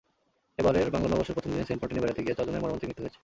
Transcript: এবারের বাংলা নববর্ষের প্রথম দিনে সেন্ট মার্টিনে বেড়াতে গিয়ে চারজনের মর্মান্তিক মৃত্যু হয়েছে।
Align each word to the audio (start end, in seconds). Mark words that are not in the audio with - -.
এবারের 0.59 0.87
বাংলা 0.93 1.07
নববর্ষের 1.09 1.35
প্রথম 1.35 1.51
দিনে 1.53 1.67
সেন্ট 1.67 1.79
মার্টিনে 1.81 2.03
বেড়াতে 2.03 2.21
গিয়ে 2.25 2.37
চারজনের 2.37 2.61
মর্মান্তিক 2.63 2.87
মৃত্যু 2.89 3.03
হয়েছে। 3.05 3.19